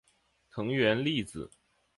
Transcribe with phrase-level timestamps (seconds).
[0.49, 1.51] 藤原丽子